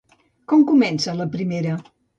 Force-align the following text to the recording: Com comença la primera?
Com 0.53 0.65
comença 0.71 1.17
la 1.21 1.31
primera? 1.39 1.79